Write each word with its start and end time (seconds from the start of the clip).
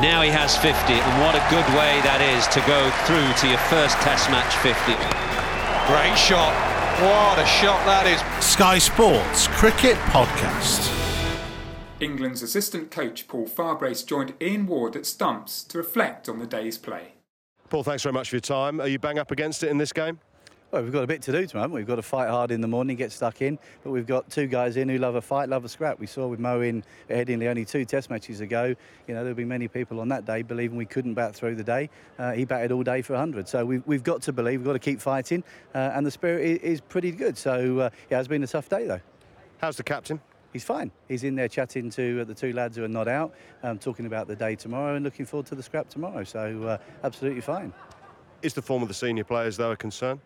Now 0.00 0.22
he 0.22 0.30
has 0.30 0.56
50, 0.56 0.92
and 0.92 1.22
what 1.22 1.34
a 1.34 1.42
good 1.50 1.66
way 1.74 1.98
that 2.06 2.22
is 2.22 2.46
to 2.54 2.60
go 2.70 2.86
through 3.02 3.34
to 3.42 3.48
your 3.50 3.58
first 3.66 3.98
Test 3.98 4.30
match 4.30 4.54
50. 4.62 4.94
Great 5.90 6.16
shot. 6.16 6.54
What 7.02 7.36
a 7.42 7.44
shot 7.44 7.84
that 7.84 8.06
is. 8.06 8.22
Sky 8.44 8.78
Sports 8.78 9.48
Cricket 9.48 9.96
Podcast. 10.14 10.94
England's 11.98 12.44
assistant 12.44 12.92
coach 12.92 13.26
Paul 13.26 13.48
Farbrace 13.48 14.06
joined 14.06 14.34
Ian 14.40 14.68
Ward 14.68 14.94
at 14.94 15.04
Stumps 15.04 15.64
to 15.64 15.78
reflect 15.78 16.28
on 16.28 16.38
the 16.38 16.46
day's 16.46 16.78
play. 16.78 17.14
Paul, 17.68 17.82
thanks 17.82 18.04
very 18.04 18.12
much 18.12 18.30
for 18.30 18.36
your 18.36 18.40
time. 18.40 18.80
Are 18.80 18.86
you 18.86 19.00
bang 19.00 19.18
up 19.18 19.32
against 19.32 19.64
it 19.64 19.68
in 19.68 19.78
this 19.78 19.92
game? 19.92 20.20
Well, 20.70 20.82
we've 20.82 20.92
got 20.92 21.02
a 21.02 21.06
bit 21.06 21.22
to 21.22 21.32
do 21.32 21.46
tomorrow. 21.46 21.68
We've 21.68 21.86
got 21.86 21.96
to 21.96 22.02
fight 22.02 22.28
hard 22.28 22.50
in 22.50 22.60
the 22.60 22.68
morning, 22.68 22.94
get 22.94 23.10
stuck 23.10 23.40
in. 23.40 23.58
But 23.82 23.90
we've 23.90 24.06
got 24.06 24.28
two 24.28 24.46
guys 24.46 24.76
in 24.76 24.90
who 24.90 24.98
love 24.98 25.14
a 25.14 25.22
fight, 25.22 25.48
love 25.48 25.64
a 25.64 25.68
scrap. 25.68 25.98
We 25.98 26.06
saw 26.06 26.26
with 26.26 26.40
Mo 26.40 26.60
in 26.60 26.84
Headingley 27.08 27.48
only 27.48 27.64
two 27.64 27.86
Test 27.86 28.10
matches 28.10 28.42
ago. 28.42 28.74
You 29.06 29.14
know, 29.14 29.22
there'll 29.22 29.34
be 29.34 29.46
many 29.46 29.66
people 29.66 29.98
on 29.98 30.08
that 30.08 30.26
day 30.26 30.42
believing 30.42 30.76
we 30.76 30.84
couldn't 30.84 31.14
bat 31.14 31.34
through 31.34 31.54
the 31.54 31.64
day. 31.64 31.88
Uh, 32.18 32.32
he 32.32 32.44
batted 32.44 32.70
all 32.70 32.82
day 32.82 33.00
for 33.00 33.14
100. 33.14 33.48
So 33.48 33.64
we've, 33.64 33.82
we've 33.86 34.02
got 34.02 34.20
to 34.22 34.32
believe. 34.32 34.60
We've 34.60 34.66
got 34.66 34.74
to 34.74 34.78
keep 34.78 35.00
fighting. 35.00 35.42
Uh, 35.74 35.92
and 35.94 36.04
the 36.04 36.10
spirit 36.10 36.44
is, 36.44 36.58
is, 36.58 36.80
pretty 36.82 37.12
good. 37.12 37.38
So 37.38 37.78
uh, 37.78 37.90
yeah, 38.10 38.18
it's 38.18 38.28
been 38.28 38.42
a 38.42 38.46
tough 38.46 38.68
day 38.68 38.86
though. 38.86 39.00
How's 39.62 39.78
the 39.78 39.82
captain? 39.82 40.20
He's 40.52 40.64
fine. 40.64 40.90
He's 41.08 41.24
in 41.24 41.34
there 41.34 41.48
chatting 41.48 41.88
to 41.90 42.20
uh, 42.20 42.24
the 42.24 42.34
two 42.34 42.52
lads 42.52 42.76
who 42.76 42.84
are 42.84 42.88
not 42.88 43.08
out, 43.08 43.32
um, 43.62 43.78
talking 43.78 44.04
about 44.04 44.28
the 44.28 44.36
day 44.36 44.54
tomorrow 44.54 44.96
and 44.96 45.04
looking 45.04 45.24
forward 45.24 45.46
to 45.46 45.54
the 45.54 45.62
scrap 45.62 45.88
tomorrow. 45.88 46.24
So 46.24 46.62
uh, 46.64 46.78
absolutely 47.04 47.40
fine. 47.40 47.72
Is 48.42 48.52
the 48.52 48.62
form 48.62 48.82
of 48.82 48.88
the 48.88 48.94
senior 48.94 49.24
players 49.24 49.56
though 49.56 49.70
a 49.70 49.76
concern? 49.76 50.20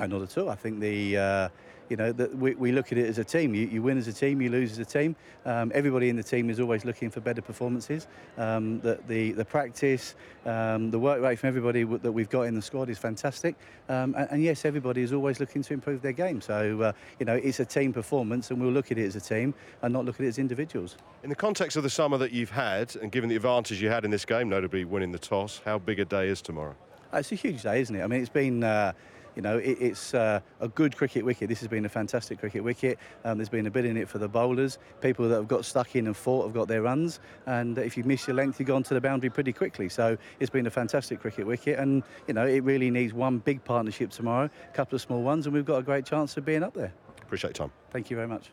No, 0.00 0.18
not 0.18 0.22
at 0.22 0.38
all. 0.38 0.48
I 0.48 0.54
think 0.54 0.80
the, 0.80 1.16
uh, 1.16 1.48
you 1.88 1.96
know, 1.96 2.12
the, 2.12 2.28
we, 2.28 2.54
we 2.54 2.70
look 2.70 2.92
at 2.92 2.98
it 2.98 3.08
as 3.08 3.18
a 3.18 3.24
team. 3.24 3.54
You, 3.54 3.66
you 3.66 3.82
win 3.82 3.98
as 3.98 4.06
a 4.06 4.12
team, 4.12 4.40
you 4.40 4.50
lose 4.50 4.72
as 4.72 4.78
a 4.78 4.84
team. 4.84 5.16
Um, 5.44 5.72
everybody 5.74 6.08
in 6.08 6.16
the 6.16 6.22
team 6.22 6.50
is 6.50 6.60
always 6.60 6.84
looking 6.84 7.10
for 7.10 7.20
better 7.20 7.42
performances. 7.42 8.06
Um, 8.36 8.80
the, 8.80 9.00
the, 9.08 9.32
the 9.32 9.44
practice, 9.44 10.14
um, 10.46 10.90
the 10.90 10.98
work 10.98 11.20
rate 11.20 11.38
from 11.38 11.48
everybody 11.48 11.82
w- 11.82 11.98
that 12.00 12.12
we've 12.12 12.28
got 12.28 12.42
in 12.42 12.54
the 12.54 12.62
squad 12.62 12.90
is 12.90 12.98
fantastic. 12.98 13.56
Um, 13.88 14.14
and, 14.16 14.30
and, 14.30 14.42
yes, 14.42 14.64
everybody 14.64 15.02
is 15.02 15.12
always 15.12 15.40
looking 15.40 15.62
to 15.62 15.74
improve 15.74 16.02
their 16.02 16.12
game. 16.12 16.40
So, 16.40 16.80
uh, 16.80 16.92
you 17.18 17.26
know, 17.26 17.34
it's 17.34 17.60
a 17.60 17.64
team 17.64 17.92
performance 17.92 18.50
and 18.50 18.60
we'll 18.60 18.72
look 18.72 18.92
at 18.92 18.98
it 18.98 19.06
as 19.06 19.16
a 19.16 19.20
team 19.20 19.54
and 19.82 19.92
not 19.92 20.04
look 20.04 20.16
at 20.16 20.26
it 20.26 20.28
as 20.28 20.38
individuals. 20.38 20.96
In 21.22 21.30
the 21.30 21.36
context 21.36 21.76
of 21.76 21.82
the 21.82 21.90
summer 21.90 22.18
that 22.18 22.32
you've 22.32 22.50
had 22.50 22.94
and 22.96 23.10
given 23.10 23.28
the 23.28 23.36
advantage 23.36 23.82
you 23.82 23.88
had 23.88 24.04
in 24.04 24.10
this 24.10 24.24
game, 24.24 24.48
notably 24.48 24.84
winning 24.84 25.10
the 25.10 25.18
toss, 25.18 25.60
how 25.64 25.78
big 25.78 25.98
a 25.98 26.04
day 26.04 26.28
is 26.28 26.42
tomorrow? 26.42 26.76
Uh, 27.12 27.18
it's 27.18 27.32
a 27.32 27.36
huge 27.36 27.62
day, 27.62 27.80
isn't 27.80 27.96
it? 27.96 28.02
I 28.02 28.06
mean, 28.06 28.20
it's 28.20 28.28
been... 28.28 28.62
Uh, 28.62 28.92
you 29.38 29.42
know, 29.42 29.56
it, 29.58 29.78
it's 29.80 30.14
uh, 30.14 30.40
a 30.60 30.66
good 30.66 30.96
cricket 30.96 31.24
wicket. 31.24 31.48
This 31.48 31.60
has 31.60 31.68
been 31.68 31.84
a 31.84 31.88
fantastic 31.88 32.40
cricket 32.40 32.64
wicket. 32.64 32.98
Um, 33.24 33.38
there's 33.38 33.48
been 33.48 33.68
a 33.68 33.70
bit 33.70 33.84
in 33.84 33.96
it 33.96 34.08
for 34.08 34.18
the 34.18 34.26
bowlers. 34.26 34.78
People 35.00 35.28
that 35.28 35.36
have 35.36 35.46
got 35.46 35.64
stuck 35.64 35.94
in 35.94 36.08
and 36.08 36.16
fought 36.16 36.42
have 36.46 36.52
got 36.52 36.66
their 36.66 36.82
runs. 36.82 37.20
And 37.46 37.78
if 37.78 37.96
you 37.96 38.02
miss 38.02 38.26
your 38.26 38.34
length, 38.34 38.58
you've 38.58 38.66
gone 38.66 38.82
to 38.82 38.94
the 38.94 39.00
boundary 39.00 39.30
pretty 39.30 39.52
quickly. 39.52 39.88
So 39.88 40.18
it's 40.40 40.50
been 40.50 40.66
a 40.66 40.70
fantastic 40.70 41.20
cricket 41.20 41.46
wicket. 41.46 41.78
And, 41.78 42.02
you 42.26 42.34
know, 42.34 42.46
it 42.46 42.64
really 42.64 42.90
needs 42.90 43.14
one 43.14 43.38
big 43.38 43.62
partnership 43.62 44.10
tomorrow, 44.10 44.50
a 44.68 44.72
couple 44.74 44.96
of 44.96 45.02
small 45.02 45.22
ones, 45.22 45.46
and 45.46 45.54
we've 45.54 45.64
got 45.64 45.78
a 45.78 45.84
great 45.84 46.04
chance 46.04 46.36
of 46.36 46.44
being 46.44 46.64
up 46.64 46.74
there. 46.74 46.92
Appreciate 47.22 47.56
your 47.56 47.68
time. 47.68 47.72
Thank 47.90 48.10
you 48.10 48.16
very 48.16 48.28
much. 48.28 48.50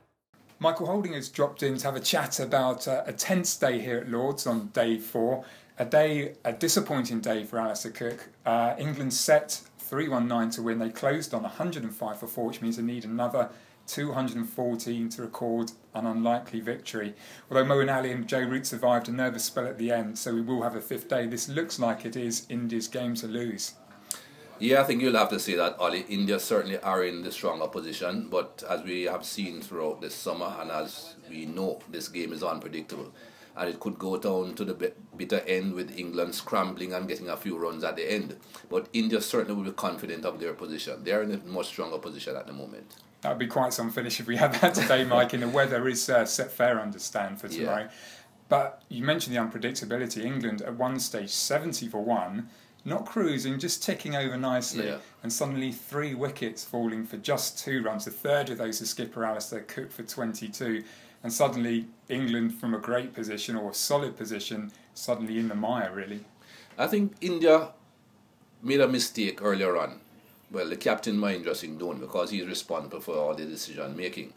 Michael 0.60 0.86
Holding 0.86 1.14
has 1.14 1.30
dropped 1.30 1.64
in 1.64 1.78
to 1.80 1.86
have 1.88 1.96
a 1.96 2.00
chat 2.00 2.40
about 2.40 2.88
uh, 2.88 3.02
a 3.08 3.12
tense 3.12 3.58
day 3.58 3.80
here 3.80 3.98
at 3.98 4.08
Lords 4.08 4.46
on 4.46 4.68
day 4.68 5.00
four. 5.00 5.46
A 5.80 5.84
day, 5.84 6.36
a 6.46 6.54
disappointing 6.54 7.22
day 7.22 7.44
for 7.44 7.60
Alastair 7.60 7.92
Cook. 7.92 8.30
Uh, 8.46 8.76
England 8.78 9.14
set 9.14 9.62
319 9.96 10.50
to 10.50 10.62
win. 10.62 10.80
They 10.80 10.90
closed 10.90 11.34
on 11.34 11.44
105 11.44 12.20
for 12.20 12.28
4, 12.28 12.48
which 12.48 12.62
means 12.62 12.76
they 12.76 12.84
need 12.84 13.06
another 13.06 13.50
214 13.88 15.10
to 15.10 15.22
record 15.22 15.72
an 15.94 16.06
unlikely 16.06 16.60
victory. 16.60 17.14
Although 17.50 17.64
Moeen 17.64 17.96
Ali 17.96 18.12
and 18.12 18.28
Joe 18.28 18.42
Root 18.42 18.68
survived 18.68 19.08
a 19.08 19.14
nervous 19.14 19.46
spell 19.46 19.66
at 19.66 19.78
the 19.78 19.92
end, 19.92 20.20
so 20.20 20.34
we 20.34 20.42
will 20.42 20.64
have 20.64 20.76
a 20.76 20.82
fifth 20.82 21.08
day. 21.08 21.28
This 21.28 21.48
looks 21.48 21.80
like 21.80 22.06
it 22.06 22.18
is 22.18 22.46
India's 22.50 22.90
game 22.90 23.16
to 23.16 23.28
lose. 23.28 23.76
Yeah, 24.60 24.82
I 24.82 24.84
think 24.84 25.02
you'll 25.02 25.16
have 25.16 25.30
to 25.30 25.40
say 25.40 25.56
that, 25.56 25.80
Ollie. 25.80 26.06
India 26.10 26.42
certainly 26.42 26.78
are 26.80 27.06
in 27.06 27.24
the 27.24 27.32
stronger 27.32 27.68
position, 27.68 28.28
but 28.30 28.66
as 28.70 28.84
we 28.84 29.04
have 29.04 29.24
seen 29.24 29.62
throughout 29.62 30.02
this 30.02 30.14
summer 30.14 30.58
and 30.60 30.72
as 30.72 31.16
we 31.30 31.46
know, 31.46 31.80
this 31.90 32.10
game 32.10 32.34
is 32.34 32.44
unpredictable 32.44 33.14
and 33.58 33.70
it 33.70 33.80
could 33.80 33.98
go 33.98 34.18
down 34.18 34.54
to 34.56 34.66
the 34.66 34.94
bitter 35.16 35.40
end 35.42 35.74
with 35.74 35.98
England 35.98 36.36
scrambling 36.36 36.94
and 36.94 37.08
getting 37.08 37.30
a 37.30 37.38
few 37.38 37.58
runs 37.58 37.84
at 37.84 37.96
the 37.96 38.12
end. 38.12 38.36
But 38.70 38.90
India 38.94 39.22
certainly 39.22 39.56
will 39.56 39.70
be 39.70 39.76
confident 39.76 40.26
of 40.26 40.40
their 40.40 40.54
position. 40.54 41.04
They 41.04 41.12
are 41.12 41.24
in 41.24 41.32
a 41.32 41.38
much 41.38 41.68
stronger 41.68 41.98
position 41.98 42.36
at 42.36 42.48
the 42.48 42.54
moment. 42.54 42.96
That 43.22 43.30
would 43.30 43.40
be 43.40 43.48
quite 43.48 43.74
some 43.74 43.90
finish 43.90 44.20
if 44.20 44.28
we 44.28 44.36
had 44.36 44.54
that 44.56 44.76
today, 44.76 45.04
Mike. 45.10 45.34
and 45.34 45.42
the 45.42 45.50
weather 45.50 45.88
is 45.88 46.10
uh, 46.10 46.26
set 46.26 46.52
fair 46.52 46.80
understand 46.80 47.40
for 47.40 47.48
tomorrow. 47.48 47.84
Yeah. 47.84 47.90
But 48.50 48.84
you 48.90 49.04
mentioned 49.04 49.36
the 49.36 49.40
unpredictability. 49.40 50.24
England 50.24 50.62
at 50.62 50.76
one 50.76 51.00
stage 51.00 51.32
70 51.32 51.88
for 51.88 52.04
one, 52.04 52.50
not 52.84 53.06
cruising, 53.06 53.58
just 53.58 53.82
ticking 53.82 54.16
over 54.16 54.38
nicely, 54.38 54.86
yeah. 54.86 54.98
and 55.24 55.34
suddenly 55.34 55.72
three 55.72 56.14
wickets 56.14 56.64
falling 56.64 57.06
for 57.06 57.18
just 57.18 57.58
two 57.58 57.82
runs. 57.82 58.06
The 58.06 58.12
third 58.12 58.52
of 58.52 58.60
those 58.60 58.78
to 58.78 58.86
skipper 58.86 59.26
Alastair 59.26 59.62
Cook 59.62 59.92
for 59.92 60.04
22 60.04 60.84
and 61.26 61.34
suddenly 61.34 61.88
England 62.08 62.54
from 62.54 62.76
a 62.76 62.78
great 62.78 63.12
position 63.12 63.56
or 63.56 63.72
a 63.72 63.74
solid 63.74 64.16
position 64.16 64.72
suddenly 64.94 65.40
in 65.40 65.48
the 65.48 65.56
mire 65.56 65.92
really. 65.92 66.24
I 66.78 66.86
think 66.86 67.14
India 67.20 67.70
made 68.62 68.80
a 68.80 68.88
mistake 68.88 69.42
earlier 69.42 69.76
on. 69.76 70.02
Well, 70.52 70.70
the 70.70 70.76
captain 70.76 71.18
Mahendra 71.18 71.56
Singh 71.56 71.80
Dhoni 71.80 72.00
because 72.00 72.30
he's 72.30 72.46
responsible 72.46 73.00
for 73.00 73.16
all 73.16 73.34
the 73.34 73.44
decision 73.44 73.98
making. 73.98 74.34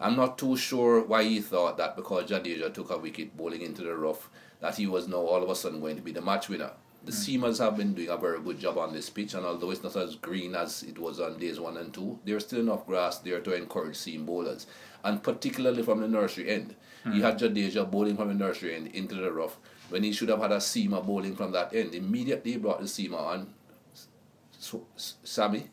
I'm 0.00 0.16
not 0.16 0.36
too 0.36 0.56
sure 0.56 1.04
why 1.04 1.22
he 1.22 1.40
thought 1.40 1.76
that 1.76 1.94
because 1.94 2.28
Jadeja 2.28 2.74
took 2.74 2.90
a 2.90 2.98
wicket 2.98 3.36
bowling 3.36 3.62
into 3.62 3.82
the 3.82 3.94
rough 3.94 4.28
that 4.58 4.74
he 4.74 4.88
was 4.88 5.06
now 5.06 5.18
all 5.18 5.44
of 5.44 5.48
a 5.48 5.54
sudden 5.54 5.78
going 5.78 5.94
to 5.94 6.02
be 6.02 6.10
the 6.10 6.22
match 6.22 6.48
winner. 6.48 6.72
The 7.04 7.12
seamers 7.12 7.58
have 7.58 7.76
been 7.76 7.94
doing 7.94 8.10
a 8.10 8.16
very 8.16 8.40
good 8.40 8.60
job 8.60 8.78
on 8.78 8.92
this 8.92 9.10
pitch, 9.10 9.34
and 9.34 9.44
although 9.44 9.70
it's 9.70 9.82
not 9.82 9.96
as 9.96 10.14
green 10.14 10.54
as 10.54 10.84
it 10.84 10.98
was 10.98 11.18
on 11.18 11.36
days 11.38 11.58
one 11.58 11.76
and 11.76 11.92
two, 11.92 12.20
there's 12.24 12.46
still 12.46 12.60
enough 12.60 12.86
grass 12.86 13.18
there 13.18 13.40
to 13.40 13.54
encourage 13.54 13.96
seam 13.96 14.24
bowlers 14.24 14.66
and 15.04 15.22
particularly 15.22 15.82
from 15.82 16.00
the 16.00 16.08
nursery 16.08 16.48
end. 16.48 16.74
Mm. 17.04 17.16
You 17.16 17.22
had 17.22 17.38
Jadeja 17.38 17.90
bowling 17.90 18.16
from 18.16 18.28
the 18.28 18.34
nursery 18.34 18.74
end 18.74 18.88
into 18.88 19.16
the 19.16 19.32
rough 19.32 19.58
when 19.88 20.02
he 20.02 20.12
should 20.12 20.28
have 20.28 20.40
had 20.40 20.52
a 20.52 20.58
seamer 20.58 21.04
bowling 21.04 21.34
from 21.34 21.52
that 21.52 21.74
end. 21.74 21.94
Immediately 21.94 22.52
he 22.52 22.58
brought 22.58 22.80
the 22.80 22.86
seamer 22.86 23.20
on. 23.20 23.54
So, 24.58 24.86
Shami, 24.96 25.66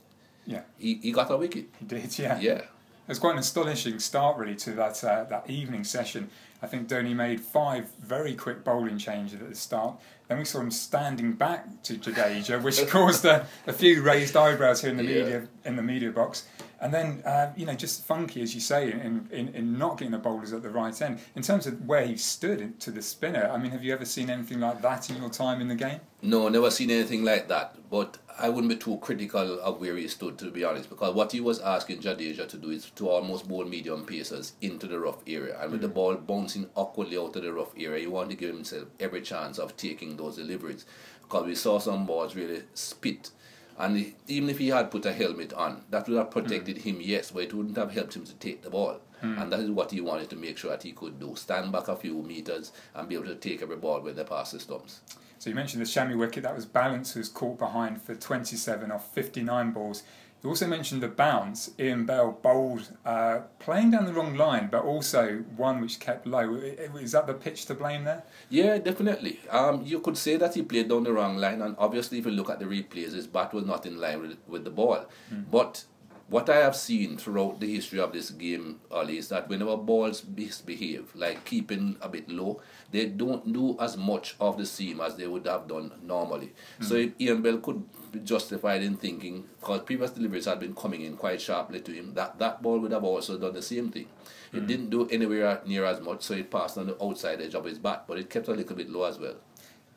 yeah, 0.45 0.63
he, 0.77 0.95
he 0.95 1.11
got 1.11 1.29
a 1.29 1.37
wicket. 1.37 1.69
He 1.79 1.85
did, 1.85 2.17
yeah. 2.17 2.39
Yeah. 2.39 2.61
It 3.09 3.13
was 3.13 3.19
quite 3.19 3.33
an 3.33 3.39
astonishing 3.39 3.97
start, 3.97 4.37
really, 4.37 4.53
to 4.57 4.71
that 4.73 5.03
uh, 5.03 5.23
that 5.23 5.49
evening 5.49 5.83
session. 5.83 6.29
I 6.61 6.67
think 6.67 6.87
Dhoni 6.87 7.15
made 7.15 7.41
five 7.41 7.89
very 7.99 8.35
quick 8.35 8.63
bowling 8.63 8.99
changes 8.99 9.41
at 9.41 9.49
the 9.49 9.55
start. 9.55 9.99
Then 10.27 10.37
we 10.37 10.45
saw 10.45 10.59
him 10.59 10.69
standing 10.69 11.33
back 11.33 11.81
to 11.83 11.95
Jadeja, 11.95 12.61
which 12.61 12.87
caused 12.87 13.25
a, 13.25 13.47
a, 13.65 13.73
few 13.73 14.03
raised 14.03 14.37
eyebrows 14.37 14.81
here 14.81 14.91
in 14.91 14.97
the 14.97 15.05
yeah. 15.05 15.23
media 15.23 15.47
in 15.65 15.75
the 15.75 15.81
media 15.81 16.11
box. 16.11 16.45
And 16.81 16.93
then, 16.93 17.21
uh, 17.25 17.51
you 17.57 17.65
know, 17.65 17.73
just 17.73 18.05
funky, 18.05 18.41
as 18.41 18.55
you 18.55 18.61
say, 18.61 18.91
in, 18.91 19.27
in, 19.31 19.49
in 19.49 19.77
not 19.77 19.97
getting 19.97 20.11
the 20.11 20.17
bowlers 20.17 20.53
at 20.53 20.63
the 20.63 20.69
right 20.69 20.99
end. 21.01 21.19
In 21.35 21.43
terms 21.43 21.67
of 21.67 21.85
where 21.85 22.05
he 22.05 22.15
stood 22.15 22.79
to 22.79 22.91
the 22.91 23.01
spinner, 23.01 23.49
I 23.51 23.57
mean, 23.57 23.71
have 23.71 23.83
you 23.83 23.93
ever 23.93 24.05
seen 24.05 24.29
anything 24.29 24.61
like 24.61 24.81
that 24.81 25.09
in 25.09 25.17
your 25.17 25.29
time 25.29 25.59
in 25.59 25.67
the 25.67 25.75
game? 25.75 25.99
No, 26.21 26.47
never 26.47 26.71
seen 26.71 26.89
anything 26.89 27.23
like 27.23 27.49
that. 27.49 27.75
But 27.89 28.17
I 28.37 28.47
wouldn't 28.47 28.69
be 28.69 28.77
too 28.77 28.97
critical 28.97 29.59
of 29.59 29.81
where 29.81 29.97
he 29.97 30.07
stood, 30.07 30.37
to 30.39 30.51
be 30.51 30.63
honest, 30.63 30.89
because 30.89 31.13
what 31.13 31.33
he 31.33 31.41
was 31.41 31.59
asking 31.59 31.99
Jadeja 31.99 32.47
to 32.47 32.57
do 32.57 32.69
is 32.69 32.89
to 32.91 33.09
almost 33.09 33.47
bowl 33.47 33.65
medium 33.65 34.05
paces 34.05 34.53
into 34.61 34.87
the 34.87 34.99
rough 34.99 35.21
area. 35.27 35.59
And 35.61 35.71
with 35.71 35.81
mm. 35.81 35.83
the 35.83 35.89
ball 35.89 36.15
bouncing 36.15 36.69
awkwardly 36.75 37.17
out 37.17 37.35
of 37.35 37.43
the 37.43 37.51
rough 37.51 37.73
area, 37.77 38.01
he 38.01 38.07
wanted 38.07 38.31
to 38.31 38.35
give 38.37 38.55
himself 38.55 38.85
every 38.99 39.21
chance 39.21 39.59
of 39.59 39.75
taking 39.75 40.15
those 40.15 40.37
deliveries. 40.37 40.85
Because 41.21 41.45
we 41.45 41.55
saw 41.55 41.77
some 41.77 42.05
balls 42.05 42.35
really 42.35 42.63
spit 42.73 43.31
and 43.79 44.13
even 44.27 44.49
if 44.49 44.57
he 44.57 44.67
had 44.67 44.91
put 44.91 45.05
a 45.05 45.13
helmet 45.13 45.53
on, 45.53 45.83
that 45.89 46.07
would 46.07 46.17
have 46.17 46.31
protected 46.31 46.77
mm. 46.77 46.81
him, 46.81 46.97
yes, 47.01 47.31
but 47.31 47.43
it 47.43 47.53
wouldn't 47.53 47.77
have 47.77 47.93
helped 47.93 48.15
him 48.15 48.25
to 48.25 48.33
take 48.35 48.61
the 48.61 48.69
ball. 48.69 48.99
Mm. 49.23 49.41
And 49.41 49.53
that 49.53 49.61
is 49.61 49.71
what 49.71 49.91
he 49.91 50.01
wanted 50.01 50.29
to 50.31 50.35
make 50.35 50.57
sure 50.57 50.71
that 50.71 50.83
he 50.83 50.91
could 50.91 51.17
do 51.17 51.33
stand 51.35 51.71
back 51.71 51.87
a 51.87 51.95
few 51.95 52.21
meters 52.21 52.73
and 52.93 53.07
be 53.07 53.15
able 53.15 53.27
to 53.27 53.35
take 53.35 53.61
every 53.61 53.77
ball 53.77 54.01
when 54.01 54.15
they 54.15 54.25
pass 54.25 54.51
the 54.51 54.59
stumps. 54.59 54.99
So 55.39 55.49
you 55.49 55.55
mentioned 55.55 55.81
the 55.81 55.87
Shami 55.87 56.17
wicket, 56.17 56.43
that 56.43 56.55
was 56.55 56.65
Ballance, 56.65 57.13
who 57.13 57.21
was 57.21 57.29
caught 57.29 57.57
behind 57.57 58.01
for 58.01 58.13
27 58.15 58.91
off 58.91 59.13
59 59.13 59.71
balls. 59.71 60.03
You 60.41 60.49
also 60.49 60.67
mentioned 60.67 61.03
the 61.03 61.09
bounce. 61.09 61.71
Ian 61.77 62.05
Bell 62.05 62.39
bowled, 62.41 62.93
uh, 63.05 63.41
playing 63.59 63.91
down 63.91 64.05
the 64.05 64.13
wrong 64.13 64.35
line, 64.35 64.69
but 64.71 64.83
also 64.83 65.43
one 65.57 65.81
which 65.81 65.99
kept 65.99 66.25
low. 66.25 66.55
Is 66.55 67.11
that 67.11 67.27
the 67.27 67.33
pitch 67.33 67.65
to 67.65 67.75
blame 67.75 68.05
there? 68.05 68.23
Yeah, 68.49 68.77
definitely. 68.77 69.39
Um, 69.49 69.83
you 69.85 69.99
could 69.99 70.17
say 70.17 70.37
that 70.37 70.55
he 70.55 70.61
played 70.61 70.87
down 70.87 71.03
the 71.03 71.11
wrong 71.11 71.37
line, 71.37 71.61
and 71.61 71.75
obviously, 71.77 72.19
if 72.19 72.25
you 72.25 72.31
look 72.31 72.49
at 72.49 72.59
the 72.59 72.65
replays, 72.65 73.13
his 73.13 73.27
bat 73.27 73.53
was 73.53 73.65
not 73.65 73.85
in 73.85 73.99
line 73.99 74.21
with, 74.21 74.37
with 74.47 74.63
the 74.63 74.69
ball. 74.69 75.05
Mm. 75.33 75.45
But 75.51 75.83
what 76.29 76.47
I 76.49 76.57
have 76.57 76.75
seen 76.75 77.17
throughout 77.17 77.59
the 77.59 77.73
history 77.73 77.99
of 77.99 78.13
this 78.13 78.29
game, 78.29 78.79
Ali, 78.91 79.17
is 79.17 79.29
that 79.29 79.49
whenever 79.49 79.75
balls 79.75 80.23
misbehave, 80.23 81.11
like 81.15 81.43
keeping 81.43 81.97
a 82.01 82.09
bit 82.09 82.29
low, 82.29 82.61
they 82.91 83.07
don't 83.07 83.51
do 83.51 83.75
as 83.79 83.97
much 83.97 84.35
of 84.39 84.57
the 84.57 84.65
seam 84.65 85.01
as 85.01 85.15
they 85.15 85.27
would 85.27 85.47
have 85.47 85.67
done 85.67 85.91
normally. 86.03 86.53
Mm. 86.79 86.85
So 86.85 86.95
if 86.95 87.11
Ian 87.19 87.41
Bell 87.41 87.57
could 87.57 87.83
be 88.11 88.19
justified 88.19 88.83
in 88.83 88.97
thinking, 88.97 89.45
because 89.59 89.81
previous 89.81 90.11
deliveries 90.11 90.45
had 90.45 90.59
been 90.59 90.75
coming 90.75 91.01
in 91.01 91.17
quite 91.17 91.41
sharply 91.41 91.81
to 91.81 91.91
him, 91.91 92.13
that 92.13 92.37
that 92.37 92.61
ball 92.61 92.79
would 92.79 92.91
have 92.91 93.03
also 93.03 93.37
done 93.39 93.53
the 93.53 93.61
same 93.63 93.89
thing. 93.89 94.07
Mm. 94.53 94.57
It 94.57 94.67
didn't 94.67 94.89
do 94.91 95.07
anywhere 95.09 95.61
near 95.65 95.85
as 95.85 95.99
much, 95.99 96.21
so 96.21 96.35
it 96.35 96.51
passed 96.51 96.77
on 96.77 96.87
the 96.87 97.03
outside 97.03 97.41
edge 97.41 97.55
of 97.55 97.65
his 97.65 97.79
bat, 97.79 98.05
but 98.07 98.19
it 98.19 98.29
kept 98.29 98.47
a 98.47 98.53
little 98.53 98.75
bit 98.75 98.89
low 98.89 99.05
as 99.05 99.17
well. 99.17 99.35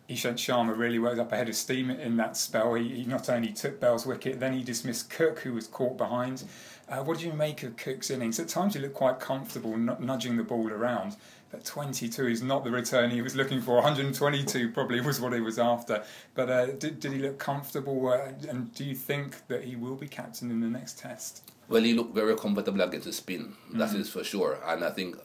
Ishant 0.09 0.35
Sharma 0.35 0.77
really 0.77 0.99
worked 0.99 1.21
up 1.21 1.33
a 1.33 1.37
head 1.37 1.49
of 1.49 1.55
steam 1.55 1.91
in 1.91 2.17
that 2.17 2.37
spell. 2.37 2.75
He, 2.75 2.89
he 2.89 3.05
not 3.05 3.29
only 3.29 3.53
took 3.53 3.81
Bell's 3.81 4.05
wicket, 4.05 4.41
then 4.41 4.53
he 4.53 4.63
dismissed 4.63 5.11
Cook, 5.11 5.41
who 5.41 5.53
was 5.53 5.67
caught 5.67 5.97
behind. 5.97 6.45
Uh, 6.89 7.03
what 7.03 7.19
do 7.19 7.27
you 7.27 7.33
make 7.33 7.63
of 7.63 7.77
Cook's 7.77 8.11
innings? 8.11 8.39
At 8.39 8.49
times, 8.49 8.75
he 8.75 8.81
looked 8.81 8.95
quite 8.95 9.21
comfortable, 9.21 9.75
n- 9.75 9.97
nudging 10.01 10.37
the 10.37 10.43
ball 10.43 10.69
around. 10.71 11.17
But 11.51 11.65
22 11.65 12.27
is 12.27 12.43
not 12.43 12.65
the 12.65 12.71
return 12.71 13.11
he 13.11 13.23
was 13.23 13.37
looking 13.37 13.61
for. 13.61 13.75
122 13.75 14.71
probably 14.71 15.01
was 15.01 15.21
what 15.21 15.33
he 15.35 15.41
was 15.41 15.59
after. 15.59 16.03
But 16.35 16.51
uh, 16.51 16.67
did, 16.73 16.99
did 16.99 17.13
he 17.13 17.19
look 17.19 17.39
comfortable? 17.39 18.09
Uh, 18.09 18.33
and 18.49 18.75
do 18.75 18.85
you 18.85 18.95
think 18.95 19.47
that 19.49 19.65
he 19.65 19.77
will 19.77 19.95
be 19.95 20.09
captain 20.09 20.51
in 20.51 20.61
the 20.61 20.69
next 20.69 20.99
test? 20.99 21.51
Well, 21.69 21.83
he 21.83 21.95
looked 21.95 22.15
very 22.15 22.35
comfortable 22.37 22.81
against 22.81 23.07
the 23.07 23.13
spin. 23.13 23.55
That 23.75 23.91
mm-hmm. 23.91 24.01
is 24.01 24.11
for 24.11 24.25
sure. 24.25 24.59
And 24.67 24.83
I 24.83 24.91
think 24.91 25.17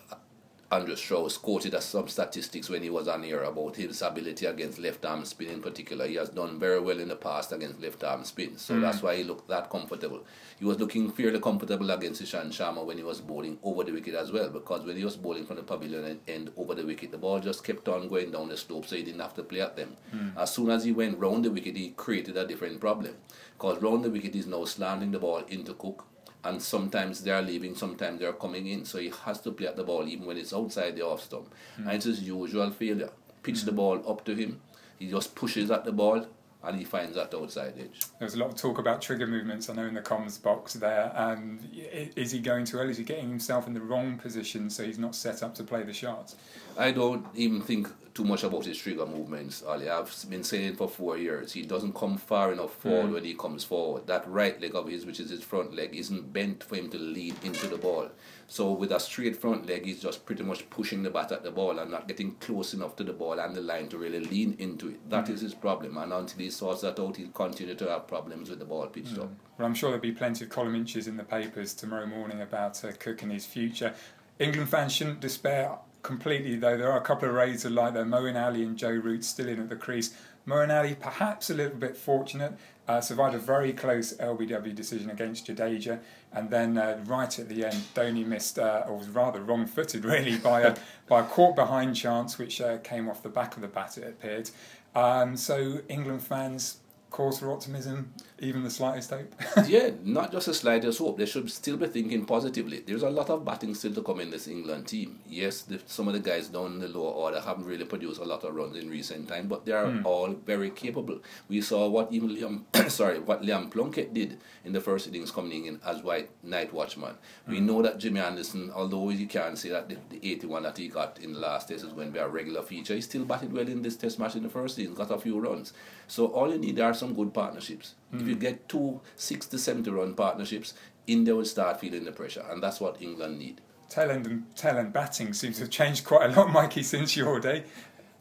Andrew 0.70 0.98
Strauss 0.98 1.38
quoted 1.38 1.74
us 1.76 1.86
some 1.86 2.10
statistics 2.10 2.70
when 2.70 2.84
he 2.84 2.90
was 2.90 3.08
on 3.08 3.24
here 3.24 3.44
about 3.44 3.78
his 3.78 4.02
ability 4.02 4.46
against 4.46 4.80
left 4.80 5.06
arm 5.06 5.24
spin 5.24 5.48
in 5.48 5.62
particular. 5.62 6.06
He 6.06 6.16
has 6.16 6.28
done 6.28 6.60
very 6.60 6.82
well 6.82 7.00
in 7.00 7.08
the 7.08 7.16
past 7.16 7.54
against 7.54 7.80
left 7.80 8.04
arm 8.04 8.26
spin, 8.26 8.58
so 8.58 8.74
mm. 8.74 8.82
that's 8.82 9.02
why 9.02 9.16
he 9.16 9.24
looked 9.24 9.48
that 9.48 9.70
comfortable. 9.70 10.26
He 10.60 10.66
was 10.66 10.78
looking 10.78 11.10
fairly 11.10 11.40
comfortable 11.40 11.90
against 11.92 12.22
Ishant 12.22 12.50
Sharma 12.50 12.86
when 12.86 12.98
he 12.98 13.04
was 13.04 13.22
bowling 13.22 13.58
over 13.64 13.86
the 13.86 13.94
wicket 13.94 14.16
as 14.16 14.34
well, 14.34 14.50
because 14.50 14.84
when 14.84 14.98
he 14.98 15.06
was 15.06 15.16
bowling 15.16 15.46
from 15.46 15.56
the 15.56 15.64
pavilion 15.64 16.20
end 16.28 16.52
over 16.58 16.76
the 16.76 16.86
wicket, 16.86 17.12
the 17.12 17.18
ball 17.18 17.40
just 17.40 17.64
kept 17.64 17.88
on 17.88 18.10
going 18.10 18.32
down 18.32 18.50
the 18.50 18.58
slope, 18.58 18.88
so 18.88 18.98
he 18.98 19.04
didn't 19.04 19.22
have 19.22 19.36
to 19.36 19.44
play 19.44 19.62
at 19.62 19.78
them. 19.78 19.96
Mm. 20.14 20.36
As 20.36 20.54
soon 20.54 20.70
as 20.70 20.84
he 20.84 20.92
went 20.92 21.18
round 21.18 21.46
the 21.46 21.52
wicket, 21.52 21.78
he 21.78 21.92
created 21.92 22.36
a 22.36 22.46
different 22.46 22.82
problem, 22.82 23.16
because 23.58 23.82
round 23.82 24.04
the 24.04 24.10
wicket 24.10 24.36
is 24.36 24.48
now 24.48 24.66
slanting 24.66 25.12
the 25.12 25.20
ball 25.20 25.44
into 25.48 25.74
Cook 25.76 26.06
and 26.48 26.62
sometimes 26.62 27.24
they 27.24 27.32
are 27.32 27.42
leaving, 27.42 27.76
sometimes 27.76 28.20
they 28.20 28.26
are 28.26 28.34
coming 28.34 28.68
in. 28.68 28.86
So 28.86 29.00
he 29.00 29.12
has 29.26 29.42
to 29.42 29.52
play 29.52 29.68
at 29.68 29.76
the 29.76 29.84
ball 29.84 30.08
even 30.08 30.26
when 30.26 30.38
it's 30.38 30.54
outside 30.54 30.96
the 30.96 31.06
off 31.06 31.24
stump. 31.24 31.54
Mm. 31.80 31.86
And 31.86 31.92
it's 31.92 32.06
his 32.06 32.24
usual 32.24 32.72
failure. 32.72 33.12
Pitch 33.44 33.58
mm. 33.58 33.66
the 33.66 33.72
ball 33.74 34.04
up 34.10 34.24
to 34.26 34.36
him, 34.36 34.62
he 34.98 35.10
just 35.10 35.36
pushes 35.36 35.70
at 35.72 35.84
the 35.84 35.92
ball 35.92 36.26
and 36.64 36.78
he 36.78 36.86
finds 36.86 37.16
that 37.16 37.34
outside 37.34 37.74
edge. 37.80 38.02
There's 38.20 38.34
a 38.34 38.40
lot 38.40 38.50
of 38.50 38.56
talk 38.56 38.80
about 38.80 39.02
trigger 39.02 39.28
movements, 39.28 39.70
I 39.70 39.74
know, 39.74 39.86
in 39.86 39.94
the 39.94 40.02
comms 40.02 40.42
box 40.42 40.74
there. 40.74 41.12
Um, 41.16 41.60
is 41.74 42.32
he 42.32 42.40
going 42.40 42.66
too 42.66 42.78
early? 42.78 42.92
Is 42.92 42.98
he 42.98 43.04
getting 43.04 43.30
himself 43.30 43.68
in 43.68 43.74
the 43.74 43.82
wrong 43.82 44.18
position 44.18 44.70
so 44.70 44.84
he's 44.84 44.98
not 44.98 45.16
set 45.16 45.44
up 45.44 45.54
to 45.56 45.64
play 45.64 45.84
the 45.84 45.94
shots? 45.94 46.36
I 46.78 46.92
don't 46.92 47.26
even 47.36 47.62
think 47.62 47.88
too 48.18 48.24
much 48.24 48.44
about 48.44 48.66
his 48.66 48.80
trigger 48.80 49.06
movements, 49.06 49.62
Ali. 49.62 49.88
I've 49.88 50.12
been 50.28 50.44
saying 50.44 50.76
for 50.76 50.90
four 50.90 51.20
years. 51.20 51.54
He 51.54 51.62
doesn't 51.62 51.94
come 51.94 52.18
far 52.18 52.52
enough 52.52 52.74
forward 52.74 53.12
mm. 53.12 53.14
when 53.14 53.24
he 53.24 53.36
comes 53.36 53.64
forward. 53.64 54.08
That 54.08 54.28
right 54.28 54.60
leg 54.60 54.74
of 54.74 54.88
his, 54.88 55.06
which 55.06 55.20
is 55.20 55.30
his 55.30 55.44
front 55.44 55.76
leg, 55.76 55.96
isn't 55.96 56.34
bent 56.34 56.64
for 56.64 56.78
him 56.78 56.90
to 56.90 56.98
lead 56.98 57.36
into 57.44 57.68
the 57.68 57.78
ball. 57.78 58.10
So 58.48 58.72
with 58.72 58.92
a 58.92 59.00
straight 59.00 59.38
front 59.38 59.68
leg, 59.68 59.86
he's 59.86 60.02
just 60.02 60.26
pretty 60.26 60.42
much 60.42 60.68
pushing 60.72 61.04
the 61.04 61.12
bat 61.12 61.32
at 61.32 61.44
the 61.44 61.52
ball 61.52 61.78
and 61.78 61.92
not 61.92 62.08
getting 62.08 62.32
close 62.40 62.74
enough 62.74 62.96
to 62.96 63.04
the 63.04 63.14
ball 63.14 63.40
and 63.40 63.56
the 63.56 63.62
line 63.62 63.88
to 63.90 64.00
really 64.00 64.22
lean 64.22 64.56
into 64.58 64.90
it. 64.90 65.10
That 65.12 65.28
mm. 65.28 65.34
is 65.34 65.42
his 65.42 65.54
problem. 65.54 65.96
And 65.98 66.12
until 66.12 66.40
he 66.40 66.50
sorts 66.50 66.82
that 66.82 67.00
out, 67.00 67.18
he'll 67.18 67.30
continue 67.30 67.76
to 67.76 67.88
have 67.88 68.08
problems 68.08 68.50
with 68.50 68.58
the 68.58 68.66
ball 68.66 68.88
pitched 68.88 69.14
mm. 69.14 69.26
up. 69.26 69.30
Well, 69.60 69.68
I'm 69.68 69.76
sure 69.76 69.92
there'll 69.92 70.02
be 70.02 70.12
plenty 70.12 70.46
of 70.46 70.50
column 70.50 70.74
inches 70.74 71.08
in 71.08 71.18
the 71.18 71.24
papers 71.24 71.76
tomorrow 71.76 72.08
morning 72.08 72.42
about 72.42 72.84
uh, 72.84 72.94
Cook 72.94 73.22
and 73.22 73.32
his 73.32 73.46
future. 73.46 73.94
England 74.40 74.70
fans 74.70 74.94
shouldn't 74.94 75.20
despair 75.20 75.78
completely, 76.08 76.56
though. 76.56 76.78
There 76.78 76.90
are 76.90 76.98
a 76.98 77.02
couple 77.02 77.28
of 77.28 77.36
raids 77.36 77.66
like 77.66 77.94
that. 77.94 78.06
Moeen 78.08 78.42
Ali 78.42 78.64
and 78.64 78.78
Joe 78.78 78.90
Root 78.90 79.26
still 79.26 79.50
in 79.50 79.60
at 79.60 79.70
the 79.70 79.76
crease. 79.76 80.16
Moeen 80.48 80.76
Ali, 80.76 80.96
perhaps 80.96 81.50
a 81.50 81.54
little 81.54 81.78
bit 81.78 81.98
fortunate, 81.98 82.54
uh, 82.88 83.02
survived 83.02 83.36
a 83.36 83.40
very 83.40 83.74
close 83.74 84.14
LBW 84.14 84.74
decision 84.74 85.10
against 85.10 85.46
Jadeja, 85.48 86.00
and 86.32 86.50
then 86.50 86.78
uh, 86.78 87.04
right 87.06 87.38
at 87.38 87.50
the 87.50 87.66
end, 87.66 87.84
Dhoni 87.94 88.26
missed, 88.26 88.58
uh, 88.58 88.86
or 88.88 88.98
was 88.98 89.10
rather 89.10 89.42
wrong-footed 89.42 90.06
really, 90.14 90.38
by 90.38 90.62
a 90.62 90.78
by 91.08 91.20
a 91.20 91.24
caught 91.24 91.56
behind 91.58 91.98
chance, 91.98 92.38
which 92.40 92.62
uh, 92.62 92.78
came 92.78 93.10
off 93.10 93.22
the 93.22 93.30
back 93.30 93.56
of 93.58 93.62
the 93.62 93.68
bat. 93.68 93.98
It 93.98 94.08
appeared. 94.08 94.50
Um, 94.96 95.36
so 95.36 95.82
England 95.90 96.24
fans 96.24 96.78
cause 97.10 97.40
for 97.40 97.52
optimism, 97.52 98.14
even 98.40 98.64
the 98.64 98.70
slightest 98.70 99.10
hope? 99.10 99.34
yeah, 99.68 99.92
not 100.04 100.32
just 100.32 100.46
the 100.46 100.54
slightest 100.54 101.00
hope. 101.00 101.18
They 101.18 101.26
should 101.26 101.50
still 101.50 101.78
be 101.78 101.88
thinking 101.88 102.26
positively. 102.26 102.80
There's 102.86 103.04
a 103.04 103.10
lot 103.10 103.30
of 103.30 103.44
batting 103.44 103.74
still 103.74 103.94
to 103.94 104.04
come 104.04 104.20
in 104.20 104.30
this 104.30 104.48
England 104.48 104.88
team. 104.88 105.20
Yes, 105.28 105.62
the, 105.62 105.82
some 105.88 106.08
of 106.08 106.14
the 106.14 106.20
guys 106.20 106.48
down 106.50 106.74
in 106.74 106.80
the 106.80 106.88
lower 106.88 107.12
order 107.12 107.42
haven't 107.42 107.66
really 107.66 107.86
produced 107.86 108.22
a 108.22 108.26
lot 108.26 108.44
of 108.44 108.54
runs 108.54 108.76
in 108.76 108.90
recent 108.90 109.28
time, 109.28 109.48
but 109.48 109.66
they 109.66 109.72
are 109.72 109.86
mm. 109.86 110.06
all 110.06 110.34
very 110.46 110.70
capable. 110.70 111.20
We 111.50 111.62
saw 111.62 111.88
what 111.88 112.12
even 112.12 112.30
Liam, 112.30 112.64
sorry, 112.92 113.20
what 113.20 113.42
Liam 113.42 113.72
Plunkett 113.72 114.14
did 114.14 114.38
in 114.64 114.74
the 114.74 114.82
first 114.82 115.08
innings 115.08 115.32
coming 115.32 115.66
in 115.66 115.80
as 115.86 116.04
white 116.04 116.30
night 116.44 116.74
watchman. 116.74 117.16
Mm. 117.48 117.52
We 117.52 117.58
hmm. 117.60 117.66
know 117.66 117.82
that 117.82 117.98
Jimmy 117.98 118.20
Anderson, 118.20 118.72
although 118.74 119.10
you 119.10 119.28
can't 119.28 119.58
say 119.58 119.70
that 119.70 119.90
the, 119.90 119.98
the 120.10 120.32
81 120.32 120.64
that 120.64 120.78
he 120.78 120.88
got 120.90 121.20
in 121.20 121.34
the 121.34 121.40
last 121.40 121.70
test 121.70 121.84
is 121.84 121.94
going 121.94 122.08
to 122.08 122.14
be 122.14 122.20
a 122.20 122.28
regular 122.28 122.62
feature, 122.62 122.94
he 122.94 123.02
still 123.02 123.26
batted 123.26 123.54
well 123.54 123.68
in 123.68 123.82
this 123.82 123.96
test 123.96 124.20
match 124.20 124.36
in 124.36 124.44
the 124.44 124.50
first 124.50 124.78
innings, 124.78 124.98
got 124.98 125.12
a 125.12 125.18
few 125.18 125.40
runs. 125.40 125.74
So 126.08 126.28
all 126.28 126.52
you 126.52 126.60
need 126.60 126.80
are 126.80 126.94
some 126.94 127.14
good 127.14 127.34
partnerships. 127.34 127.96
Mm. 128.14 128.27
If 128.28 128.36
you 128.36 128.40
get 128.40 128.68
two 128.68 129.02
60, 129.16 129.58
70 129.58 129.90
run 129.92 130.14
partnerships, 130.14 130.74
India 131.08 131.34
will 131.34 131.46
start 131.46 131.80
feeling 131.80 132.04
the 132.04 132.12
pressure, 132.12 132.46
and 132.50 132.62
that's 132.62 132.82
what 132.82 133.02
England 133.02 133.40
need. 133.40 133.62
Tail 133.90 134.12
end 134.12 134.28
and 134.28 134.56
tail 134.56 134.78
end 134.78 134.92
batting 134.92 135.34
seems 135.34 135.56
to 135.58 135.64
have 135.64 135.72
changed 135.72 136.04
quite 136.04 136.30
a 136.30 136.34
lot, 136.34 136.52
Mikey, 136.52 136.84
since 136.84 137.16
your 137.16 137.40
day. 137.40 137.64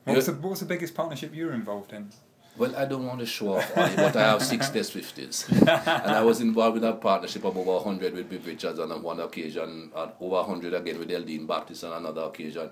What 0.05 0.14
was, 0.14 0.26
the, 0.26 0.32
what 0.35 0.50
was 0.50 0.61
the 0.61 0.67
biggest 0.67 0.94
partnership 0.94 1.35
you 1.35 1.47
were 1.47 1.53
involved 1.53 1.93
in? 1.93 2.11
Well, 2.56 2.75
I 2.76 2.85
don't 2.87 3.05
want 3.05 3.19
to 3.19 3.26
show 3.26 3.56
off 3.56 3.75
but 3.75 4.17
I 4.17 4.31
have 4.31 4.43
six 4.43 4.70
test 4.76 4.94
50s. 4.94 5.50
and 5.50 6.12
I 6.12 6.23
was 6.23 6.41
involved 6.41 6.79
in 6.79 6.85
a 6.85 6.93
partnership 6.93 7.44
of 7.44 7.56
over 7.56 7.73
100 7.73 8.14
with 8.14 8.31
Bill 8.31 8.41
Richards 8.47 8.79
on 8.79 9.03
one 9.03 9.20
occasion, 9.20 9.91
and 9.94 10.12
over 10.20 10.37
100 10.37 10.73
again 10.73 10.99
with 10.99 11.11
Eldine 11.11 11.47
Baptiste 11.47 11.85
on 11.85 11.93
another 11.94 12.23
occasion. 12.23 12.70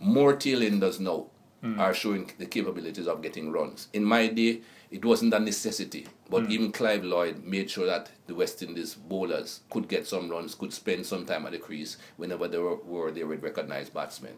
More 0.00 0.34
tail 0.34 0.62
enders 0.62 0.98
now 0.98 1.26
mm. 1.62 1.78
are 1.78 1.94
showing 1.94 2.30
the 2.38 2.46
capabilities 2.46 3.06
of 3.06 3.22
getting 3.22 3.52
runs. 3.52 3.88
In 3.92 4.04
my 4.04 4.26
day, 4.26 4.60
it 4.90 5.04
wasn't 5.04 5.34
a 5.34 5.40
necessity, 5.40 6.06
but 6.30 6.44
mm. 6.44 6.50
even 6.50 6.72
Clive 6.72 7.04
Lloyd 7.04 7.44
made 7.44 7.70
sure 7.70 7.86
that 7.86 8.10
the 8.26 8.34
West 8.34 8.62
Indies 8.62 8.94
bowlers 8.94 9.60
could 9.70 9.88
get 9.88 10.06
some 10.06 10.28
runs, 10.28 10.54
could 10.54 10.72
spend 10.72 11.06
some 11.06 11.26
time 11.26 11.46
at 11.46 11.52
the 11.52 11.58
crease 11.58 11.96
whenever 12.16 12.46
they 12.48 12.58
were, 12.58 12.76
were 12.76 13.10
there 13.10 13.26
with 13.26 13.42
recognised 13.42 13.92
batsmen. 13.92 14.34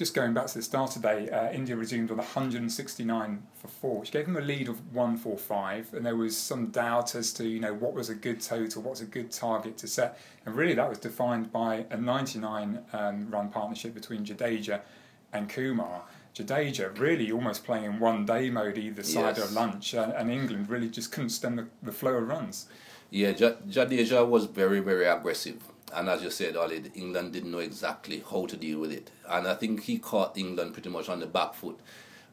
Just 0.00 0.14
going 0.14 0.32
back 0.32 0.46
to 0.46 0.54
the 0.54 0.62
start 0.62 0.90
today, 0.90 1.28
uh, 1.28 1.52
India 1.52 1.76
resumed 1.76 2.10
on 2.10 2.16
169 2.16 3.42
for 3.54 3.68
four, 3.68 4.00
which 4.00 4.10
gave 4.10 4.24
them 4.24 4.36
a 4.36 4.40
lead 4.40 4.68
of 4.68 4.94
145, 4.94 5.92
and 5.92 6.06
there 6.06 6.16
was 6.16 6.34
some 6.36 6.68
doubt 6.68 7.14
as 7.14 7.34
to 7.34 7.46
you 7.46 7.60
know 7.60 7.74
what 7.74 7.92
was 7.92 8.08
a 8.08 8.14
good 8.14 8.40
total, 8.40 8.80
what's 8.80 9.02
a 9.02 9.06
good 9.06 9.30
target 9.30 9.76
to 9.76 9.86
set, 9.86 10.18
and 10.46 10.54
really 10.54 10.72
that 10.72 10.88
was 10.88 10.98
defined 10.98 11.52
by 11.52 11.84
a 11.90 11.98
99 11.98 12.78
um, 12.94 13.30
run 13.30 13.50
partnership 13.50 13.92
between 13.92 14.24
Jadeja 14.24 14.80
and 15.34 15.48
Kumar. 15.50 16.02
Jadeja 16.34 16.96
really 16.98 17.32
almost 17.32 17.64
playing 17.64 17.84
in 17.84 17.98
one 17.98 18.24
day 18.24 18.50
mode 18.50 18.78
either 18.78 19.02
side 19.02 19.36
yes. 19.36 19.46
of 19.46 19.52
lunch, 19.52 19.94
and, 19.94 20.12
and, 20.12 20.30
England 20.30 20.68
really 20.68 20.88
just 20.88 21.12
couldn't 21.12 21.30
stem 21.30 21.56
the, 21.56 21.66
the 21.82 21.92
flow 21.92 22.14
of 22.14 22.28
runs. 22.28 22.66
Yeah, 23.10 23.32
Jadeja 23.32 24.26
was 24.26 24.44
very, 24.44 24.80
very 24.80 25.06
aggressive. 25.06 25.62
And 25.92 26.08
as 26.08 26.22
you 26.22 26.30
said, 26.30 26.56
Ali, 26.56 26.84
England 26.94 27.32
didn't 27.32 27.50
know 27.50 27.58
exactly 27.58 28.22
how 28.30 28.46
to 28.46 28.56
deal 28.56 28.78
with 28.78 28.92
it. 28.92 29.10
And 29.28 29.48
I 29.48 29.54
think 29.54 29.82
he 29.82 29.98
caught 29.98 30.38
England 30.38 30.72
pretty 30.72 30.88
much 30.88 31.08
on 31.08 31.18
the 31.18 31.26
back 31.26 31.54
foot. 31.54 31.80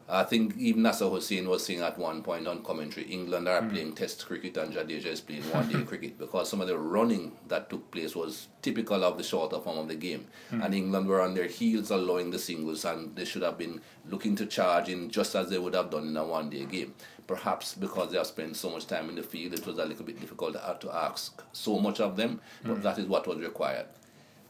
I 0.10 0.24
think 0.24 0.56
even 0.58 0.84
Nasser 0.84 1.10
Hussain 1.10 1.50
was 1.50 1.66
saying 1.66 1.82
at 1.82 1.98
one 1.98 2.24
point 2.24 2.48
on 2.48 2.64
commentary, 2.64 3.06
England 3.08 3.48
are 3.48 3.62
mm. 3.62 3.72
playing 3.72 3.94
Test 3.94 4.26
cricket 4.26 4.56
and 4.56 4.74
Jadeja 4.74 5.08
is 5.08 5.20
playing 5.20 5.44
one 5.44 5.68
day 5.68 5.84
cricket 5.86 6.18
because 6.18 6.50
some 6.50 6.62
of 6.62 6.68
the 6.68 6.78
running 6.78 7.34
that 7.50 7.70
took 7.70 7.92
place 7.92 8.16
was 8.16 8.48
typical 8.62 9.04
of 9.04 9.18
the 9.18 9.24
shorter 9.24 9.60
form 9.60 9.78
of 9.78 9.90
the 9.90 9.96
game. 9.96 10.28
Mm. 10.52 10.64
And 10.64 10.74
England 10.74 11.08
were 11.08 11.22
on 11.22 11.34
their 11.34 11.48
heels 11.48 11.92
allowing 11.92 12.32
the 12.32 12.40
singles 12.40 12.86
and 12.86 13.16
they 13.18 13.26
should 13.26 13.42
have 13.42 13.58
been 13.58 13.82
looking 14.06 14.36
to 14.38 14.46
charge 14.46 14.88
in 14.88 15.10
just 15.10 15.36
as 15.36 15.50
they 15.50 15.60
would 15.60 15.76
have 15.76 15.90
done 15.90 16.08
in 16.08 16.16
a 16.16 16.24
one 16.24 16.50
day 16.50 16.64
game. 16.64 16.94
Perhaps 17.28 17.76
because 17.76 18.12
they 18.12 18.18
have 18.18 18.28
spent 18.28 18.56
so 18.56 18.70
much 18.70 18.88
time 18.88 19.10
in 19.10 19.16
the 19.16 19.24
field, 19.24 19.54
it 19.54 19.66
was 19.66 19.78
a 19.78 19.86
little 19.86 20.06
bit 20.06 20.22
difficult 20.22 20.54
to 20.80 20.96
ask 20.96 21.44
so 21.52 21.78
much 21.80 22.00
of 22.00 22.16
them, 22.16 22.40
but 22.64 22.78
mm. 22.78 22.82
that 22.82 22.98
is 22.98 23.08
what 23.08 23.28
was 23.28 23.40
required 23.40 23.88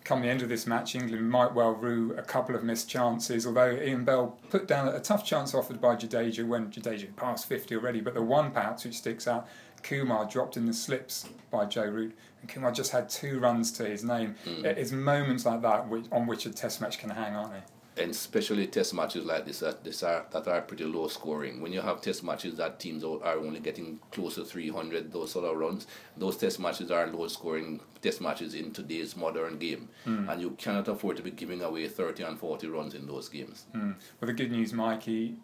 come 0.08 0.22
the 0.22 0.30
end 0.30 0.42
of 0.42 0.48
this 0.48 0.66
match, 0.66 0.96
England 0.96 1.30
might 1.30 1.54
well 1.54 1.74
rue 1.74 2.16
a 2.18 2.22
couple 2.22 2.56
of 2.56 2.64
missed 2.64 2.90
chances, 2.90 3.46
although 3.46 3.72
Ian 3.72 4.06
Bell 4.06 4.40
put 4.50 4.66
down 4.66 4.88
a 4.88 5.02
tough 5.02 5.26
chance 5.26 5.54
offered 5.54 5.82
by 5.82 5.98
Jadeja 5.98 6.48
when 6.48 6.72
Jadeja 6.72 7.14
passed 7.18 7.46
50 7.48 7.76
already, 7.76 8.00
but 8.00 8.14
the 8.14 8.22
one 8.22 8.52
perhaps 8.52 8.86
which 8.86 8.96
sticks 8.96 9.28
out, 9.28 9.50
Kumar 9.84 10.26
dropped 10.26 10.56
in 10.56 10.66
the 10.66 10.74
slips 10.74 11.28
by 11.52 11.66
Joe 11.66 11.88
Root, 11.88 12.18
and 12.42 12.50
Kumar 12.50 12.72
just 12.72 12.92
had 12.92 13.10
two 13.10 13.40
runs 13.40 13.70
to 13.74 13.86
his 13.86 14.06
name. 14.06 14.36
Mm. 14.46 14.64
It's 14.64 14.94
moments 14.94 15.46
like 15.46 15.62
that 15.62 15.90
which, 15.90 16.06
on 16.12 16.26
which 16.26 16.46
a 16.46 16.52
test 16.52 16.80
match 16.80 17.00
can 17.00 17.10
hang, 17.10 17.36
aren't 17.36 17.52
they? 17.52 17.62
And 17.98 18.12
especially 18.12 18.68
test 18.68 18.94
matches 18.94 19.26
like 19.26 19.46
this 19.46 19.60
that 19.60 19.84
this 19.84 20.04
are 20.04 20.26
that 20.32 20.48
are 20.48 20.62
pretty 20.62 20.84
low 20.84 21.08
scoring. 21.08 21.62
When 21.62 21.74
you 21.74 21.82
have 21.82 22.02
test 22.02 22.24
matches 22.24 22.56
that 22.58 22.80
teams 22.80 23.04
are 23.04 23.38
only 23.38 23.60
getting 23.60 24.00
close 24.12 24.36
to 24.36 24.46
300, 24.46 25.12
those 25.12 25.32
sort 25.32 25.46
of 25.46 25.58
runs, 25.58 25.88
those 26.16 26.38
test 26.38 26.60
matches 26.60 26.92
are 26.92 27.08
low 27.08 27.28
scoring 27.28 27.80
test 28.02 28.22
matches 28.22 28.54
in 28.54 28.72
today's 28.72 29.16
modern 29.16 29.58
game, 29.58 29.90
mm. 30.06 30.32
and 30.32 30.42
you 30.42 30.52
cannot 30.52 30.88
afford 30.88 31.18
to 31.18 31.24
be 31.24 31.32
giving 31.32 31.62
away 31.62 31.88
30 31.88 32.24
and 32.24 32.40
40 32.40 32.68
runs 32.68 32.94
in 32.94 33.08
those 33.08 33.30
games. 33.30 33.66
Mm. 33.76 33.96
Well, 34.20 34.28
the 34.28 34.34
good 34.34 34.52
news, 34.52 34.74
Mikey, 34.74 35.36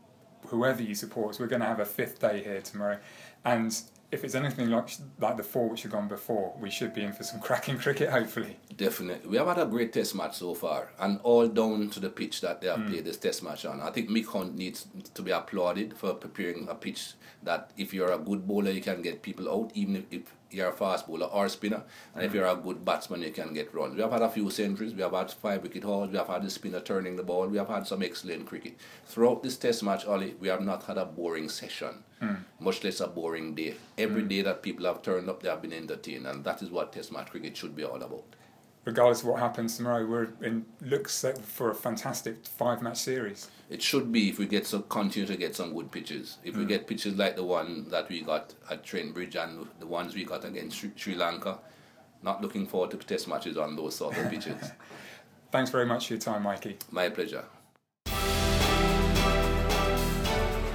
whoever 0.47 0.83
you 0.83 0.95
support, 0.95 1.39
we're 1.39 1.47
going 1.47 1.61
to 1.61 1.67
have 1.67 1.79
a 1.79 1.85
fifth 1.85 2.19
day 2.19 2.43
here 2.43 2.61
tomorrow, 2.61 2.99
and 3.45 3.75
if 4.13 4.23
it's 4.23 4.35
anything 4.35 4.69
like 4.69 4.89
like 5.19 5.37
the 5.37 5.43
four 5.43 5.69
which 5.69 5.83
have 5.83 5.91
gone 5.91 6.07
before, 6.07 6.53
we 6.59 6.69
should 6.69 6.93
be 6.93 7.03
in 7.03 7.11
for 7.11 7.23
some 7.23 7.39
cracking 7.47 7.77
cricket, 7.77 8.09
hopefully. 8.09 8.57
Definitely. 8.77 9.27
We 9.27 9.37
have 9.37 9.47
had 9.47 9.57
a 9.57 9.65
great 9.65 9.91
test 9.91 10.15
match 10.15 10.37
so 10.37 10.53
far, 10.53 10.91
and 10.99 11.19
all 11.23 11.47
down 11.47 11.89
to 11.89 11.99
the 11.99 12.09
pitch 12.09 12.41
that 12.41 12.61
they 12.61 12.67
have 12.67 12.79
mm. 12.79 12.89
played 12.89 13.05
this 13.05 13.17
test 13.17 13.43
match 13.43 13.65
on. 13.65 13.81
I 13.81 13.89
think 13.91 14.09
Mick 14.09 14.27
Hunt 14.27 14.55
needs 14.55 14.87
to 15.13 15.21
be 15.21 15.31
applauded 15.31 15.97
for 15.97 16.13
preparing 16.13 16.69
a 16.69 16.75
pitch 16.75 17.13
that 17.41 17.71
if 17.75 17.93
you're 17.93 18.11
a 18.11 18.19
good 18.19 18.47
bowler, 18.47 18.71
you 18.71 18.81
can 18.81 19.01
get 19.01 19.23
people 19.23 19.49
out, 19.51 19.71
even 19.73 19.95
if, 19.95 20.03
if 20.11 20.33
you're 20.53 20.69
a 20.69 20.73
fast 20.73 21.07
bowler 21.07 21.27
or 21.27 21.49
spinner. 21.49 21.83
And 22.15 22.23
if 22.23 22.33
you're 22.33 22.47
a 22.47 22.55
good 22.55 22.83
batsman, 22.85 23.21
you 23.21 23.31
can 23.31 23.53
get 23.53 23.73
runs. 23.73 23.95
We 23.95 24.01
have 24.01 24.11
had 24.11 24.21
a 24.21 24.29
few 24.29 24.49
centuries, 24.49 24.93
we 24.93 25.01
have 25.01 25.13
had 25.13 25.31
five 25.31 25.63
wicket 25.63 25.83
hauls, 25.83 26.09
we 26.11 26.17
have 26.17 26.27
had 26.27 26.43
the 26.43 26.49
spinner 26.49 26.79
turning 26.79 27.15
the 27.15 27.23
ball, 27.23 27.47
we 27.47 27.57
have 27.57 27.69
had 27.69 27.87
some 27.87 28.03
excellent 28.03 28.45
cricket. 28.45 28.77
Throughout 29.05 29.43
this 29.43 29.57
test 29.57 29.83
match, 29.83 30.05
Ollie, 30.05 30.35
we 30.39 30.47
have 30.47 30.61
not 30.61 30.83
had 30.83 30.97
a 30.97 31.05
boring 31.05 31.49
session, 31.49 32.03
mm. 32.21 32.37
much 32.59 32.83
less 32.83 32.99
a 32.99 33.07
boring 33.07 33.55
day. 33.55 33.75
Every 33.97 34.23
mm. 34.23 34.29
day 34.29 34.41
that 34.43 34.61
people 34.61 34.85
have 34.85 35.01
turned 35.01 35.29
up, 35.29 35.41
they 35.41 35.49
have 35.49 35.61
been 35.61 35.73
entertained, 35.73 36.27
and 36.27 36.43
that 36.43 36.61
is 36.61 36.69
what 36.69 36.93
test 36.93 37.11
match 37.11 37.31
cricket 37.31 37.57
should 37.57 37.75
be 37.75 37.83
all 37.83 38.01
about 38.01 38.25
regardless 38.85 39.21
of 39.21 39.27
what 39.27 39.39
happens 39.39 39.77
tomorrow, 39.77 40.05
we're 40.05 40.29
in 40.41 40.65
looks 40.81 41.25
for 41.43 41.71
a 41.71 41.75
fantastic 41.75 42.45
five 42.45 42.81
match 42.81 42.97
series. 42.97 43.49
It 43.69 43.81
should 43.81 44.11
be 44.11 44.29
if 44.29 44.39
we 44.39 44.45
get 44.45 44.67
some 44.67 44.83
continue 44.83 45.27
to 45.27 45.37
get 45.37 45.55
some 45.55 45.73
good 45.73 45.91
pitches. 45.91 46.37
If 46.43 46.55
mm. 46.55 46.59
we 46.59 46.65
get 46.65 46.87
pitches 46.87 47.15
like 47.15 47.35
the 47.35 47.43
one 47.43 47.89
that 47.89 48.09
we 48.09 48.21
got 48.21 48.53
at 48.69 48.83
Trent 48.83 49.13
Bridge 49.13 49.35
and 49.35 49.67
the 49.79 49.87
ones 49.87 50.15
we 50.15 50.25
got 50.25 50.45
against 50.45 50.77
Sri, 50.77 50.91
Sri 50.95 51.15
Lanka, 51.15 51.59
not 52.21 52.41
looking 52.41 52.67
forward 52.67 52.91
to 52.91 52.97
test 52.97 53.27
matches 53.27 53.57
on 53.57 53.75
those 53.75 53.95
sort 53.95 54.17
of 54.17 54.29
pitches. 54.29 54.71
Thanks 55.51 55.69
very 55.69 55.85
much 55.85 56.07
for 56.07 56.13
your 56.13 56.21
time, 56.21 56.43
Mikey. 56.43 56.77
My 56.91 57.09
pleasure. 57.09 57.45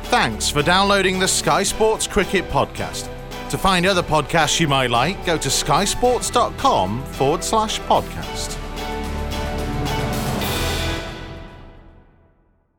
Thanks 0.05 0.49
for 0.49 0.63
downloading 0.63 1.19
the 1.19 1.29
Sky 1.29 1.63
Sports 1.63 2.07
Cricket 2.07 2.49
Podcast. 2.49 3.13
To 3.51 3.57
find 3.57 3.87
other 3.87 4.03
podcasts 4.03 4.61
you 4.61 4.69
might 4.69 4.91
like, 4.91 5.25
go 5.25 5.39
to 5.39 5.49
skysports.com 5.49 7.03
forward 7.05 7.43
slash 7.43 7.81
podcast. 7.81 8.58